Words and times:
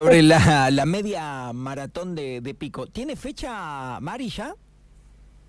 Sobre 0.00 0.22
la, 0.22 0.70
la 0.70 0.86
media 0.86 1.52
maratón 1.52 2.14
de, 2.14 2.40
de 2.40 2.54
Pico, 2.54 2.86
¿tiene 2.86 3.16
fecha, 3.16 3.98
Mari, 3.98 4.28
ya? 4.28 4.54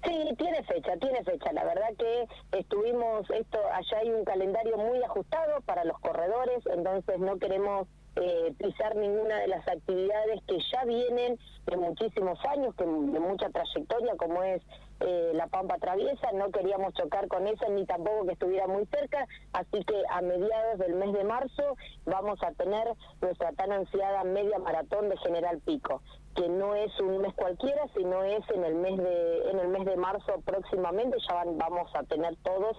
Sí, 0.04 0.12
tiene 0.40 0.64
fecha, 0.64 0.98
tiene 1.00 1.24
fecha. 1.24 1.54
La 1.54 1.64
verdad 1.66 1.90
que 2.00 2.58
estuvimos, 2.58 3.30
esto, 3.30 3.60
allá 3.72 4.00
hay 4.02 4.10
un 4.10 4.26
calendario 4.26 4.76
muy 4.76 5.04
ajustado 5.04 5.62
para 5.68 5.84
los 5.84 6.00
corredores, 6.00 6.64
entonces 6.66 7.20
no 7.20 7.38
queremos 7.38 7.88
eh, 8.22 8.54
pisar 8.58 8.96
ninguna 8.96 9.38
de 9.38 9.48
las 9.48 9.68
actividades 9.68 10.42
que 10.48 10.58
ya 10.72 10.84
vienen 10.86 11.38
de 11.66 11.78
muchísimos 11.78 12.40
años, 12.46 12.76
que 12.76 12.84
de 12.84 13.20
mucha 13.20 13.50
trayectoria, 13.50 14.16
como 14.18 14.44
es 14.44 14.62
eh, 15.00 15.32
la 15.34 15.48
Pampa 15.48 15.78
Traviesa, 15.78 16.32
no 16.34 16.52
queríamos 16.52 16.94
chocar 16.94 17.28
con 17.28 17.48
eso 17.48 17.70
ni 17.70 17.86
tampoco 17.86 18.26
que 18.26 18.34
estuviera 18.34 18.68
muy 18.68 18.86
cerca, 18.88 19.26
así 19.54 19.84
que 19.86 20.04
a 20.10 20.22
mediados 20.22 20.80
del 20.80 20.96
mes 20.96 21.14
de 21.14 21.24
marzo 21.24 21.78
vamos 22.06 22.42
a 22.44 22.52
tener 22.52 22.88
nuestra 23.22 23.52
tan 23.54 23.72
ansiada 23.72 24.24
media 24.24 24.60
maratón 24.60 25.10
de 25.10 25.18
General 25.18 25.60
Pico 25.60 26.02
que 26.36 26.48
no 26.48 26.76
es 26.76 26.98
un 27.00 27.20
mes 27.20 27.34
cualquiera, 27.34 27.86
sino 27.96 28.24
es 28.24 28.42
en 28.54 28.64
el 28.64 28.76
mes 28.76 28.98
de 28.98 29.50
en 29.50 29.60
el 29.60 29.68
mes 29.68 29.86
de 29.86 29.98
marzo 29.98 30.42
próximamente. 30.46 31.18
Ya 31.28 31.44
vamos 31.46 31.90
a 31.96 32.04
tener 32.04 32.36
todos 32.44 32.78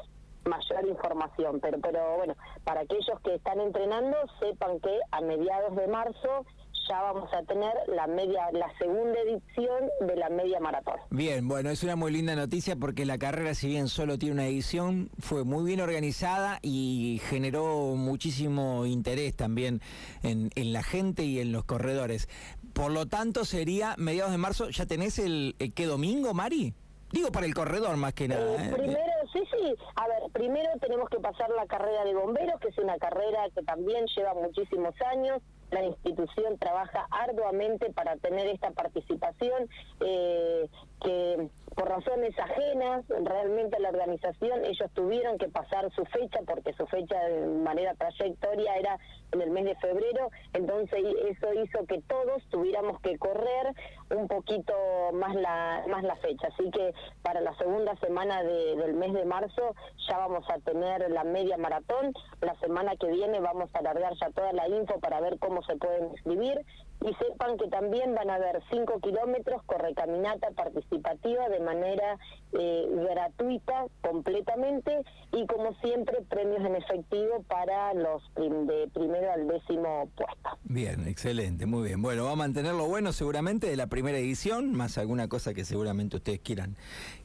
mayor 0.51 0.87
información, 0.89 1.61
pero 1.61 1.79
pero 1.81 2.17
bueno, 2.19 2.35
para 2.65 2.81
aquellos 2.81 3.21
que 3.25 3.37
están 3.37 3.61
entrenando 3.61 4.17
sepan 4.41 4.81
que 4.81 4.99
a 5.13 5.21
mediados 5.21 5.77
de 5.77 5.87
marzo 5.87 6.45
ya 6.89 7.01
vamos 7.03 7.33
a 7.33 7.43
tener 7.45 7.73
la 7.87 8.07
media 8.09 8.51
la 8.53 8.67
segunda 8.79 9.19
edición 9.21 9.89
de 10.01 10.17
la 10.17 10.29
media 10.29 10.59
maratón. 10.59 10.97
Bien, 11.11 11.47
bueno, 11.47 11.71
es 11.71 11.85
una 11.85 11.95
muy 11.95 12.11
linda 12.13 12.35
noticia 12.35 12.75
porque 12.77 13.07
la 13.07 13.17
carrera 13.17 13.55
si 13.55 13.69
bien 13.69 13.89
solo 13.89 14.19
tiene 14.19 14.35
una 14.35 14.47
edición, 14.47 15.11
fue 15.21 15.45
muy 15.45 15.65
bien 15.65 15.81
organizada 15.81 16.59
y 16.63 17.21
generó 17.29 17.95
muchísimo 17.95 18.87
interés 18.87 19.37
también 19.37 19.81
en, 20.23 20.51
en 20.57 20.73
la 20.73 20.83
gente 20.83 21.23
y 21.23 21.39
en 21.39 21.53
los 21.53 21.65
corredores. 21.65 22.29
Por 22.73 22.91
lo 22.91 23.07
tanto, 23.07 23.45
sería 23.45 23.95
mediados 23.97 24.33
de 24.33 24.39
marzo, 24.39 24.71
¿ya 24.71 24.87
tenés 24.87 25.19
el, 25.19 25.55
el 25.59 25.73
qué 25.73 25.87
domingo, 25.87 26.35
Mari? 26.35 26.75
Digo 27.13 27.33
para 27.33 27.47
el 27.47 27.55
corredor 27.55 27.97
más 27.97 28.15
que 28.15 28.29
nada. 28.29 28.65
Eh, 28.65 28.69
¿eh? 28.69 28.73
primero, 28.73 29.01
sí, 29.45 29.49
sí. 29.53 29.75
A 29.97 30.09
ver, 30.09 30.31
primero 30.33 30.71
tenemos 30.81 31.09
que 31.09 31.19
pasar 31.19 31.51
la 31.51 31.67
carrera 31.67 32.05
de 32.05 32.15
bomberos, 32.15 32.61
que 32.61 32.69
es 32.69 32.79
una 32.79 32.99
carrera 32.99 33.49
que 33.55 33.63
también 33.63 34.07
lleva 34.15 34.35
muchísimos 34.35 34.95
años. 35.03 35.41
La 35.71 35.85
institución 35.85 36.59
trabaja 36.59 37.07
arduamente 37.11 37.93
para 37.93 38.17
tener 38.17 38.49
esta 38.49 38.71
participación, 38.73 39.69
eh, 40.01 40.69
que 41.03 41.49
por 41.75 41.89
razones 41.89 42.37
ajenas 42.39 43.05
realmente 43.09 43.77
a 43.77 43.81
la 43.81 43.91
organización, 43.91 44.65
ellos 44.65 44.91
tuvieron 44.93 45.39
que 45.39 45.49
pasar 45.49 45.91
su 45.93 46.05
fecha, 46.07 46.41
porque 46.47 46.73
su 46.75 46.87
fecha 46.87 47.19
de 47.25 47.47
manera 47.47 47.95
trayectoria 47.95 48.77
era 48.77 48.99
en 49.33 49.41
el 49.41 49.51
mes 49.51 49.65
de 49.65 49.77
febrero, 49.77 50.31
entonces 50.53 51.01
eso 51.29 51.53
hizo 51.55 51.87
que 51.87 52.01
todos 52.03 52.43
tuviéramos 52.51 53.01
que 53.01 53.17
correr 53.19 53.75
un 54.11 54.27
poquito 54.27 54.75
más 55.13 55.35
la, 55.35 55.85
más 55.89 56.03
la 56.03 56.17
fecha. 56.17 56.49
Así 56.49 56.71
que 56.71 56.93
para 57.23 57.41
la 57.41 57.55
segunda 57.57 57.95
semana 57.97 58.43
de, 58.43 58.77
del 58.77 58.95
mes 58.95 59.13
de 59.13 59.25
marzo 59.25 59.75
ya 60.09 60.19
vamos 60.19 60.45
a 60.51 60.59
tener 60.59 61.09
la 61.11 61.25
media 61.25 61.57
maratón, 61.57 62.13
la 62.41 62.55
semana 62.57 62.97
que 62.97 63.07
viene 63.07 63.41
vamos 63.41 63.71
a 63.75 63.79
alargar 63.79 64.13
ya 64.21 64.31
toda 64.31 64.53
la 64.53 64.69
info 64.69 64.99
para 65.01 65.21
ver 65.21 65.39
cómo 65.39 65.63
se 65.63 65.77
pueden 65.77 66.11
inscribir 66.11 66.65
y 67.03 67.15
sepan 67.15 67.57
que 67.57 67.69
también 67.69 68.15
van 68.15 68.31
a 68.31 68.35
haber 68.35 68.63
5 68.71 69.01
kilómetros 69.01 69.63
correcaminata 69.65 70.51
participativa 70.51 71.49
de 71.49 71.61
manera 71.61 72.19
eh, 72.53 72.87
gratuita 73.09 73.87
completamente 74.03 75.03
y 75.33 75.47
como 75.47 75.75
siempre 75.81 76.19
premios 76.29 76.65
en 76.65 76.77
efectivo 76.77 77.43
para 77.49 77.95
los 77.95 78.23
prim 78.35 78.67
de 78.67 78.89
primero 78.93 79.33
al 79.33 79.49
décimo 79.49 80.09
puesto. 80.15 80.59
Bien, 80.65 81.07
excelente, 81.09 81.65
muy 81.67 81.89
bien. 81.89 82.03
Bueno, 82.03 82.25
va 82.25 82.33
a 82.33 82.37
mantenerlo 82.37 82.87
bueno 82.87 83.13
seguramente 83.13 83.69
de 83.69 83.77
la 83.77 83.87
primera 83.87 84.19
edición, 84.19 84.73
más 84.73 84.99
alguna 84.99 85.29
cosa 85.29 85.55
que 85.55 85.65
seguramente 85.65 86.17
ustedes 86.17 86.41
quieran 86.41 86.77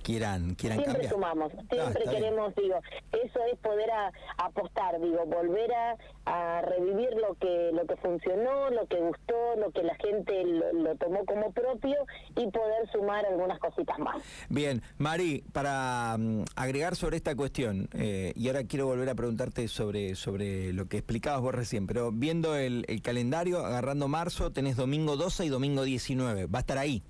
quieran 0.04 0.56
quieran 0.56 0.78
siempre 0.78 1.08
cambiar. 1.08 1.14
sumamos, 1.14 1.52
siempre 1.52 2.04
está 2.04 2.12
queremos, 2.12 2.56
digo, 2.56 2.80
eso 3.12 3.40
es 3.52 3.60
poder 3.60 3.90
a, 3.92 4.12
apostar, 4.38 5.02
digo, 5.02 5.26
volver 5.26 5.74
a, 5.74 5.98
a 6.26 6.62
revivir 6.62 7.10
lo 7.16 7.36
que 7.36 7.72
lo 7.74 7.86
que 7.86 7.96
funcionó, 7.98 8.70
lo 8.70 8.86
que 8.88 9.00
gustó, 9.00 9.56
lo 9.58 9.65
que 9.72 9.84
la 9.84 9.96
gente 9.96 10.44
lo, 10.74 10.96
tomó 10.96 11.26
como 11.26 11.52
propio 11.52 11.96
y 12.36 12.50
poder 12.50 12.90
sumar 12.92 13.26
algunas 13.26 13.60
cositas 13.60 13.98
más. 14.00 14.22
Bien, 14.50 14.82
Mari, 14.98 15.44
para 15.54 16.16
mm, 16.18 16.44
agregar 16.56 16.96
sobre 16.96 17.18
esta 17.18 17.36
cuestión, 17.36 17.90
eh, 17.94 18.34
y 18.36 18.48
ahora 18.48 18.64
quiero 18.64 18.88
volver 18.88 19.10
a 19.10 19.16
preguntarte 19.16 19.68
sobre, 19.68 20.16
sobre 20.16 20.74
lo 20.74 20.88
que 20.88 20.98
explicabas 20.98 21.42
vos 21.42 21.56
recién, 21.56 21.88
pero 21.88 22.12
viendo 22.12 22.56
el, 22.56 22.86
el 22.88 23.02
calendario, 23.02 23.66
agarrando 23.66 24.08
marzo, 24.08 24.52
tenés 24.52 24.76
domingo 24.76 25.18
12 25.18 25.46
y 25.46 25.50
domingo 25.50 25.84
19, 25.84 26.48
va 26.48 26.60
a 26.60 26.62
estar 26.62 26.78
ahí. 26.78 27.04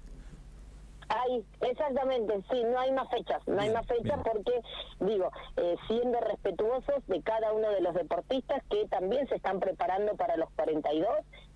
Ahí, 1.26 1.46
exactamente, 1.62 2.42
sí, 2.52 2.64
no 2.64 2.80
hay 2.80 2.92
más 2.92 3.10
fechas, 3.10 3.42
no 3.48 3.60
hay 3.60 3.72
más 3.72 3.86
fechas 3.88 4.04
bien. 4.04 4.24
porque, 4.24 4.62
digo, 5.00 5.32
eh, 5.58 5.76
siendo 5.88 6.20
respetuosos 6.20 7.06
de 7.08 7.22
cada 7.22 7.54
uno 7.54 7.70
de 7.70 7.82
los 7.82 7.94
deportistas 7.94 8.64
que 8.70 8.88
también 8.88 9.28
se 9.28 9.36
están 9.36 9.60
preparando 9.60 10.16
para 10.16 10.38
los 10.38 10.50
42, 10.52 11.10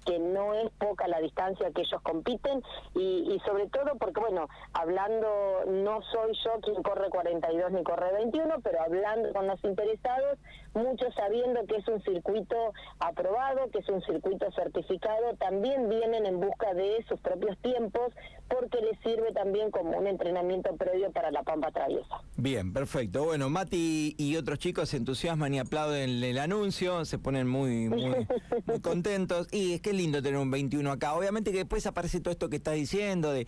que 0.05 0.17
no 0.17 0.53
es 0.53 0.69
poca 0.79 1.07
la 1.07 1.19
distancia 1.19 1.71
que 1.71 1.81
ellos 1.81 2.01
compiten 2.01 2.63
y, 2.95 3.33
y 3.33 3.39
sobre 3.45 3.67
todo 3.67 3.95
porque, 3.99 4.21
bueno, 4.21 4.47
hablando, 4.73 5.63
no 5.67 6.01
soy 6.03 6.33
yo 6.43 6.59
quien 6.61 6.81
corre 6.81 7.09
42 7.09 7.71
ni 7.71 7.83
corre 7.83 8.13
21, 8.13 8.55
pero 8.63 8.81
hablando 8.81 9.33
con 9.33 9.45
los 9.45 9.63
interesados, 9.63 10.39
muchos 10.73 11.13
sabiendo 11.15 11.65
que 11.65 11.77
es 11.77 11.87
un 11.87 12.01
circuito 12.01 12.73
aprobado, 12.99 13.69
que 13.71 13.79
es 13.79 13.89
un 13.89 14.01
circuito 14.01 14.49
certificado, 14.51 15.35
también 15.37 15.89
vienen 15.89 16.25
en 16.25 16.39
busca 16.39 16.73
de 16.73 17.03
sus 17.07 17.19
propios 17.19 17.57
tiempos 17.59 18.13
porque 18.47 18.81
les 18.81 18.99
sirve 19.01 19.31
también 19.33 19.58
como 19.71 19.97
un 19.97 20.07
entrenamiento 20.07 20.75
previo 20.75 21.11
para 21.11 21.31
la 21.31 21.43
pampa 21.43 21.71
traviesa. 21.71 22.21
Bien, 22.37 22.73
perfecto. 22.73 23.25
Bueno, 23.25 23.49
Mati 23.49 24.15
y 24.17 24.35
otros 24.35 24.59
chicos 24.59 24.89
se 24.89 24.97
entusiasman 24.97 25.53
y 25.53 25.59
aplauden 25.59 26.23
el 26.23 26.37
anuncio, 26.37 27.05
se 27.05 27.19
ponen 27.19 27.47
muy, 27.47 27.89
muy, 27.89 28.27
muy 28.65 28.79
contentos. 28.81 29.47
Y 29.51 29.73
es 29.73 29.81
que 29.81 29.91
es 29.91 29.95
lindo 29.95 30.21
tener 30.21 30.39
un 30.39 30.51
21 30.51 30.91
acá. 30.91 31.13
Obviamente 31.13 31.51
que 31.51 31.59
después 31.59 31.85
aparece 31.85 32.19
todo 32.21 32.31
esto 32.31 32.49
que 32.49 32.57
estás 32.57 32.75
diciendo 32.75 33.31
de, 33.31 33.47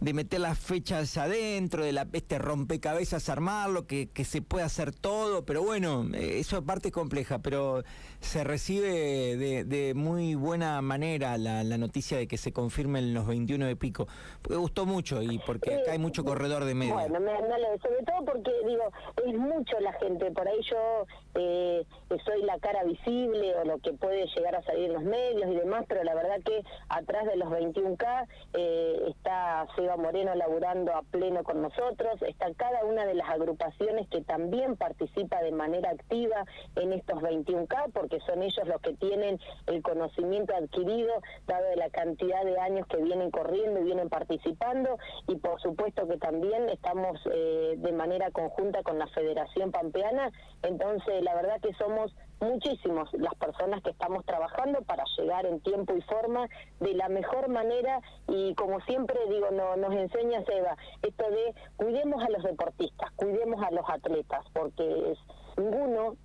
de 0.00 0.12
meter 0.14 0.40
las 0.40 0.58
fechas 0.58 1.16
adentro, 1.16 1.84
de 1.84 1.92
la 1.92 2.06
este 2.12 2.38
rompecabezas 2.38 3.28
armarlo, 3.28 3.86
que, 3.86 4.10
que 4.10 4.24
se 4.24 4.42
puede 4.42 4.64
hacer 4.64 4.94
todo, 4.94 5.44
pero 5.44 5.62
bueno, 5.62 6.06
eh, 6.14 6.38
eso 6.38 6.58
es 6.58 6.64
parte 6.64 6.90
compleja, 6.90 7.38
pero 7.40 7.82
se 8.20 8.44
recibe 8.44 9.36
de, 9.36 9.64
de 9.64 9.94
muy 9.94 10.34
buena 10.34 10.80
manera 10.80 11.36
la, 11.38 11.62
la 11.62 11.78
noticia 11.78 12.16
de 12.16 12.26
que 12.26 12.36
se 12.38 12.52
confirmen 12.52 13.14
los 13.14 13.26
21 13.26 13.66
de 13.66 13.76
pico. 13.76 14.06
Porque 14.42 14.56
gustó 14.56 14.86
mucho 14.86 15.22
y 15.22 15.38
porque 15.46 15.74
acá 15.74 15.92
hay 15.92 15.98
mucho 15.98 16.24
corredor 16.24 16.64
de 16.64 16.74
medio. 16.74 16.94
Bueno, 16.94 17.20
me, 17.20 17.32
me 17.32 17.78
sobre 17.82 18.02
todo 18.04 18.24
porque, 18.24 18.50
digo, 18.66 18.84
es 19.26 19.34
mucho 19.34 19.78
la 19.80 19.92
gente, 19.94 20.30
por 20.30 20.48
ahí 20.48 20.60
yo 20.70 21.06
eh, 21.34 21.84
soy 22.24 22.42
la 22.42 22.58
cara 22.58 22.84
visible 22.84 23.54
o 23.56 23.64
lo 23.64 23.78
que 23.78 23.92
puede 23.92 24.26
llegar 24.26 24.54
a 24.56 24.62
salir 24.62 24.86
en 24.86 24.92
los 24.94 25.02
medios 25.02 25.50
y 25.50 25.56
demás, 25.56 25.84
pero 25.88 26.02
la 26.04 26.14
verdad 26.14 26.36
que 26.44 26.62
atrás 26.88 27.26
de 27.26 27.36
los 27.36 27.48
21K 27.48 28.26
eh, 28.54 29.02
está 29.08 29.66
Seba 29.84 29.96
Moreno 29.98 30.34
laburando 30.34 30.94
a 30.94 31.02
pleno 31.02 31.44
con 31.44 31.60
nosotros, 31.60 32.22
está 32.22 32.46
cada 32.54 32.86
una 32.86 33.04
de 33.04 33.12
las 33.12 33.28
agrupaciones 33.28 34.08
que 34.08 34.22
también 34.22 34.76
participa 34.76 35.42
de 35.42 35.52
manera 35.52 35.90
activa 35.90 36.46
en 36.76 36.94
estos 36.94 37.18
21K, 37.20 37.92
porque 37.92 38.18
son 38.20 38.42
ellos 38.42 38.66
los 38.66 38.80
que 38.80 38.94
tienen 38.94 39.38
el 39.66 39.82
conocimiento 39.82 40.54
adquirido, 40.56 41.12
dado 41.46 41.66
la 41.76 41.90
cantidad 41.90 42.44
de 42.44 42.58
años 42.58 42.86
que 42.86 42.96
vienen 42.96 43.30
corriendo 43.30 43.80
y 43.80 43.84
vienen 43.84 44.08
participando, 44.08 44.96
y 45.28 45.36
por 45.36 45.60
supuesto 45.60 46.08
que 46.08 46.16
también 46.16 46.70
estamos 46.70 47.20
eh, 47.30 47.74
de 47.76 47.92
manera 47.92 48.30
conjunta 48.30 48.82
con 48.82 48.98
la 48.98 49.06
Federación 49.08 49.70
Pampeana, 49.70 50.32
entonces 50.62 51.22
la 51.22 51.34
verdad 51.34 51.60
que 51.60 51.74
somos 51.74 52.10
muchísimos 52.44 53.12
las 53.14 53.34
personas 53.34 53.82
que 53.82 53.90
estamos 53.90 54.24
trabajando 54.24 54.82
para 54.82 55.04
llegar 55.18 55.46
en 55.46 55.60
tiempo 55.60 55.94
y 55.96 56.02
forma 56.02 56.48
de 56.80 56.94
la 56.94 57.08
mejor 57.08 57.48
manera 57.48 58.00
y 58.28 58.54
como 58.54 58.80
siempre 58.82 59.18
digo, 59.28 59.50
no, 59.50 59.76
nos 59.76 59.92
enseña 59.94 60.44
Seba, 60.44 60.76
esto 61.02 61.24
de 61.30 61.54
cuidemos 61.76 62.22
a 62.22 62.30
los 62.30 62.42
deportistas, 62.42 63.10
cuidemos 63.16 63.62
a 63.62 63.70
los 63.70 63.88
atletas, 63.88 64.44
porque 64.52 65.12
es, 65.12 65.18
ninguno, 65.56 66.16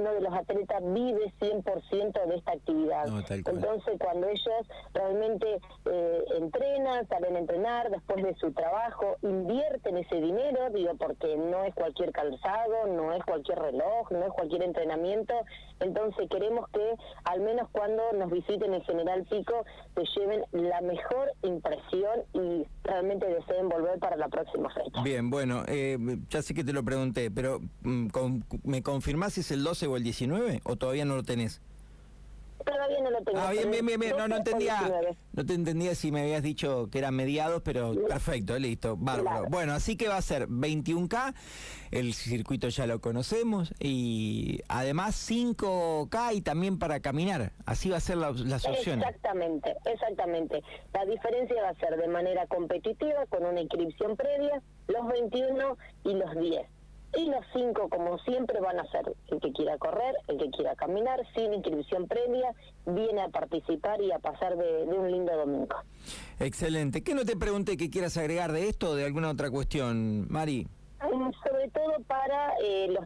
ninguno 0.00 0.14
de 0.14 0.20
los 0.20 0.32
atletas 0.34 0.82
vive 0.82 1.32
100% 1.40 2.26
de 2.26 2.36
esta 2.36 2.52
actividad. 2.52 3.06
No. 3.06 3.18
Entonces 3.28 3.94
cuando 4.00 4.28
ellos 4.28 4.66
realmente 4.94 5.60
eh, 5.86 6.24
entrenan, 6.38 7.06
salen 7.08 7.36
a 7.36 7.38
entrenar 7.38 7.90
después 7.90 8.24
de 8.24 8.34
su 8.36 8.52
trabajo, 8.52 9.16
invierten 9.22 9.96
ese 9.98 10.16
dinero, 10.20 10.70
digo, 10.74 10.92
porque 10.96 11.36
no 11.36 11.64
es 11.64 11.74
cualquier 11.74 12.12
calzado, 12.12 12.86
no 12.88 13.12
es 13.12 13.22
cualquier 13.24 13.58
reloj, 13.58 14.10
no 14.10 14.26
es 14.26 14.32
cualquier 14.32 14.62
entrenamiento, 14.62 15.34
entonces 15.80 16.28
queremos 16.30 16.68
que 16.70 16.94
al 17.24 17.40
menos 17.40 17.68
cuando 17.72 18.02
nos 18.12 18.30
visiten 18.30 18.74
en 18.74 18.82
General 18.82 19.24
Pico 19.24 19.64
se 19.94 20.04
lleven 20.20 20.42
la 20.52 20.80
mejor 20.80 21.32
impresión 21.42 22.20
y 22.32 22.66
realmente 22.84 23.26
deseen 23.26 23.68
volver 23.68 23.98
para 23.98 24.16
la 24.16 24.28
próxima 24.28 24.68
fecha. 24.70 25.02
Bien, 25.02 25.30
bueno, 25.30 25.62
eh, 25.68 25.98
ya 26.28 26.42
sé 26.42 26.54
que 26.54 26.64
te 26.64 26.72
lo 26.72 26.82
pregunté, 26.84 27.30
pero 27.30 27.60
mm, 27.82 28.08
con- 28.08 28.44
¿me 28.64 28.82
confirmás 28.82 29.34
si 29.34 29.40
es 29.40 29.50
el 29.50 29.62
12 29.64 29.86
o 29.90 29.96
el 29.96 30.04
19 30.04 30.60
o 30.64 30.76
todavía 30.76 31.04
no 31.04 31.16
lo 31.16 31.22
tenés? 31.22 31.60
Todavía 32.64 33.00
no 33.00 33.10
lo 33.10 33.22
tengo. 33.22 33.38
Ah, 33.38 33.50
bien, 33.52 33.70
bien, 33.70 33.86
bien, 33.86 34.00
bien. 34.00 34.16
No, 34.16 34.28
no 34.28 34.36
entendía. 34.36 34.92
No 35.32 35.46
te 35.46 35.54
entendía 35.54 35.94
si 35.94 36.12
me 36.12 36.22
habías 36.22 36.42
dicho 36.42 36.88
que 36.90 36.98
eran 36.98 37.14
mediados, 37.14 37.62
pero 37.62 37.94
perfecto, 38.06 38.58
listo, 38.58 38.96
bárbaro. 38.96 39.46
Bueno, 39.48 39.72
así 39.72 39.96
que 39.96 40.08
va 40.08 40.16
a 40.16 40.22
ser 40.22 40.48
21K, 40.48 41.34
el 41.90 42.12
circuito 42.12 42.68
ya 42.68 42.86
lo 42.86 43.00
conocemos, 43.00 43.72
y 43.80 44.60
además 44.68 45.16
5K 45.30 46.34
y 46.34 46.40
también 46.42 46.78
para 46.78 47.00
caminar. 47.00 47.52
Así 47.64 47.88
va 47.88 47.96
a 47.96 48.00
ser 48.00 48.18
la, 48.18 48.32
las 48.32 48.66
opciones. 48.66 49.06
Exactamente, 49.06 49.76
exactamente. 49.86 50.62
La 50.92 51.04
diferencia 51.06 51.62
va 51.62 51.70
a 51.70 51.74
ser 51.76 51.96
de 51.96 52.08
manera 52.08 52.46
competitiva, 52.46 53.24
con 53.26 53.44
una 53.44 53.60
inscripción 53.60 54.16
previa, 54.16 54.60
los 54.88 55.06
21 55.08 55.78
y 56.04 56.14
los 56.14 56.36
10. 56.36 56.66
Y 57.16 57.26
los 57.26 57.44
cinco, 57.52 57.88
como 57.88 58.18
siempre, 58.20 58.60
van 58.60 58.78
a 58.78 58.84
ser 58.90 59.12
el 59.28 59.40
que 59.40 59.52
quiera 59.52 59.76
correr, 59.78 60.14
el 60.28 60.38
que 60.38 60.50
quiera 60.50 60.76
caminar, 60.76 61.20
sin 61.34 61.52
inscripción 61.52 62.06
previa, 62.06 62.52
viene 62.86 63.22
a 63.22 63.28
participar 63.28 64.00
y 64.00 64.12
a 64.12 64.18
pasar 64.18 64.56
de, 64.56 64.84
un 64.84 65.10
lindo 65.10 65.36
domingo. 65.36 65.76
Excelente. 66.38 67.02
¿Qué 67.02 67.14
no 67.14 67.24
te 67.24 67.36
pregunté 67.36 67.76
que 67.76 67.90
quieras 67.90 68.16
agregar 68.16 68.52
de 68.52 68.68
esto 68.68 68.90
o 68.90 68.94
de 68.94 69.04
alguna 69.04 69.30
otra 69.30 69.50
cuestión, 69.50 70.26
Mari? 70.30 70.68
Sobre 71.00 71.68
todo 71.70 72.02
para 72.06 72.54
eh, 72.62 72.88
los 72.88 72.98